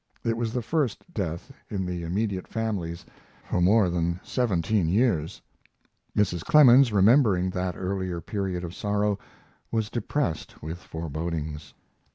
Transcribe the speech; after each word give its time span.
It 0.23 0.35
was 0.35 0.51
the 0.51 0.63
first 0.63 1.05
death 1.13 1.51
in 1.69 1.85
the 1.85 2.01
immediate 2.01 2.47
families 2.47 3.05
for 3.47 3.61
more 3.61 3.87
than 3.87 4.19
seventeen 4.23 4.87
years, 4.89 5.39
Mrs. 6.17 6.43
Clemens, 6.43 6.91
remembering 6.91 7.51
that 7.51 7.75
earlier 7.77 8.19
period 8.19 8.63
of 8.63 8.73
sorrow, 8.73 9.19
was 9.69 9.91
depressed 9.91 10.59
with 10.59 10.79
forebodings. 10.79 11.75